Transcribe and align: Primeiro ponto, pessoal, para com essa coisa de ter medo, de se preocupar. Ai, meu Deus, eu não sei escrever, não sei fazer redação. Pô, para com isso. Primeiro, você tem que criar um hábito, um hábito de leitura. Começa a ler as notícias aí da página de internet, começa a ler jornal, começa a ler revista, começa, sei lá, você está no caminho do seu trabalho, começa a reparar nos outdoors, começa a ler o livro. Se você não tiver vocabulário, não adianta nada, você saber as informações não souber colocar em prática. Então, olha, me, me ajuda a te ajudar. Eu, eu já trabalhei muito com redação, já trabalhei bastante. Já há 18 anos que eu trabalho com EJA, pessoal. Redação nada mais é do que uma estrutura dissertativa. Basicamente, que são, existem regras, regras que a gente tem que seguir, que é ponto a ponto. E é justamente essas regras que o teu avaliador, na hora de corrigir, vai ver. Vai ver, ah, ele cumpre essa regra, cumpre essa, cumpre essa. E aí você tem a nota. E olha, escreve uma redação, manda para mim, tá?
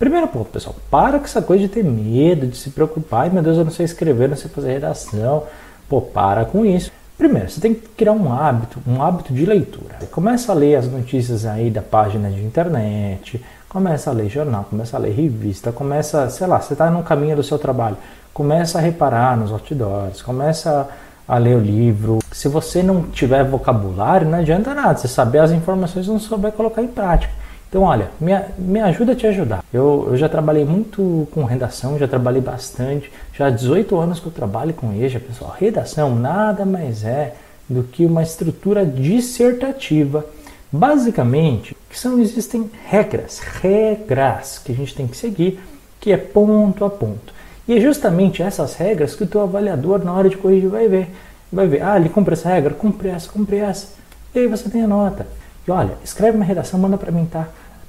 Primeiro 0.00 0.28
ponto, 0.28 0.46
pessoal, 0.46 0.74
para 0.90 1.18
com 1.18 1.26
essa 1.26 1.42
coisa 1.42 1.62
de 1.62 1.68
ter 1.68 1.84
medo, 1.84 2.46
de 2.46 2.56
se 2.56 2.70
preocupar. 2.70 3.24
Ai, 3.24 3.28
meu 3.28 3.42
Deus, 3.42 3.58
eu 3.58 3.64
não 3.66 3.70
sei 3.70 3.84
escrever, 3.84 4.30
não 4.30 4.36
sei 4.36 4.50
fazer 4.50 4.72
redação. 4.72 5.42
Pô, 5.90 6.00
para 6.00 6.46
com 6.46 6.64
isso. 6.64 6.90
Primeiro, 7.18 7.50
você 7.50 7.60
tem 7.60 7.74
que 7.74 7.86
criar 7.86 8.12
um 8.12 8.32
hábito, 8.32 8.80
um 8.88 9.02
hábito 9.02 9.34
de 9.34 9.44
leitura. 9.44 9.98
Começa 10.10 10.52
a 10.52 10.54
ler 10.54 10.76
as 10.76 10.90
notícias 10.90 11.44
aí 11.44 11.70
da 11.70 11.82
página 11.82 12.30
de 12.30 12.42
internet, 12.42 13.44
começa 13.68 14.08
a 14.08 14.14
ler 14.14 14.30
jornal, 14.30 14.64
começa 14.70 14.96
a 14.96 15.00
ler 15.00 15.12
revista, 15.12 15.70
começa, 15.70 16.30
sei 16.30 16.46
lá, 16.46 16.58
você 16.58 16.72
está 16.72 16.90
no 16.90 17.02
caminho 17.02 17.36
do 17.36 17.42
seu 17.42 17.58
trabalho, 17.58 17.98
começa 18.32 18.78
a 18.78 18.80
reparar 18.80 19.36
nos 19.36 19.52
outdoors, 19.52 20.22
começa 20.22 20.88
a 21.28 21.36
ler 21.36 21.56
o 21.56 21.60
livro. 21.60 22.20
Se 22.32 22.48
você 22.48 22.82
não 22.82 23.02
tiver 23.02 23.44
vocabulário, 23.44 24.26
não 24.26 24.38
adianta 24.38 24.72
nada, 24.72 24.96
você 24.96 25.08
saber 25.08 25.40
as 25.40 25.50
informações 25.50 26.08
não 26.08 26.18
souber 26.18 26.52
colocar 26.52 26.80
em 26.80 26.88
prática. 26.88 27.34
Então, 27.70 27.82
olha, 27.82 28.10
me, 28.20 28.32
me 28.58 28.80
ajuda 28.80 29.12
a 29.12 29.14
te 29.14 29.28
ajudar. 29.28 29.64
Eu, 29.72 30.08
eu 30.08 30.16
já 30.16 30.28
trabalhei 30.28 30.64
muito 30.64 31.28
com 31.30 31.44
redação, 31.44 31.96
já 31.96 32.08
trabalhei 32.08 32.42
bastante. 32.42 33.12
Já 33.32 33.46
há 33.46 33.50
18 33.50 33.96
anos 33.96 34.18
que 34.18 34.26
eu 34.26 34.32
trabalho 34.32 34.74
com 34.74 34.92
EJA, 34.92 35.20
pessoal. 35.20 35.54
Redação 35.56 36.16
nada 36.16 36.66
mais 36.66 37.04
é 37.04 37.36
do 37.68 37.84
que 37.84 38.04
uma 38.04 38.24
estrutura 38.24 38.84
dissertativa. 38.84 40.26
Basicamente, 40.72 41.76
que 41.88 41.96
são, 41.96 42.18
existem 42.18 42.68
regras, 42.88 43.38
regras 43.38 44.58
que 44.58 44.72
a 44.72 44.74
gente 44.74 44.92
tem 44.92 45.06
que 45.06 45.16
seguir, 45.16 45.60
que 46.00 46.10
é 46.10 46.16
ponto 46.16 46.84
a 46.84 46.90
ponto. 46.90 47.32
E 47.68 47.76
é 47.76 47.80
justamente 47.80 48.42
essas 48.42 48.74
regras 48.74 49.14
que 49.14 49.22
o 49.22 49.26
teu 49.28 49.42
avaliador, 49.42 50.04
na 50.04 50.12
hora 50.12 50.28
de 50.28 50.36
corrigir, 50.36 50.68
vai 50.68 50.88
ver. 50.88 51.08
Vai 51.52 51.68
ver, 51.68 51.84
ah, 51.84 51.96
ele 51.96 52.08
cumpre 52.08 52.32
essa 52.32 52.48
regra, 52.48 52.74
cumpre 52.74 53.10
essa, 53.10 53.30
cumpre 53.30 53.58
essa. 53.58 53.88
E 54.34 54.40
aí 54.40 54.48
você 54.48 54.68
tem 54.68 54.82
a 54.82 54.88
nota. 54.88 55.24
E 55.66 55.70
olha, 55.70 55.94
escreve 56.02 56.36
uma 56.36 56.44
redação, 56.44 56.80
manda 56.80 56.96
para 56.96 57.12
mim, 57.12 57.26
tá? 57.26 57.48